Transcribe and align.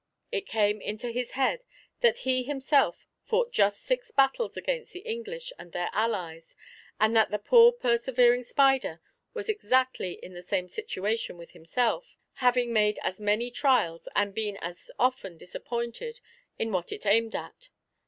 It 0.31 0.47
came 0.47 0.81
into 0.81 1.09
his 1.11 1.33
head 1.33 1.63
that 1.99 2.25
he 2.25 2.37
had 2.37 2.47
himself 2.51 3.05
fought 3.23 3.51
just 3.51 3.83
six 3.83 4.09
battles 4.09 4.57
against 4.57 4.93
the 4.93 5.01
English 5.01 5.53
and 5.59 5.73
their 5.73 5.91
allies, 5.93 6.55
and 6.99 7.15
that 7.15 7.29
the 7.29 7.37
poor 7.37 7.71
persevering 7.71 8.41
spider 8.41 8.99
was 9.35 9.47
exactly 9.47 10.13
in 10.13 10.33
the 10.33 10.41
same 10.41 10.69
situation 10.69 11.37
with 11.37 11.51
himself, 11.51 12.17
having 12.41 12.73
made 12.73 12.97
as 13.03 13.21
many 13.21 13.51
trials 13.51 14.07
and 14.15 14.33
been 14.33 14.57
as 14.57 14.89
often 14.97 15.37
disappointed 15.37 16.19
in 16.57 16.71
what 16.71 16.91
it 16.91 17.05
aimed 17.05 17.35
at. 17.35 17.69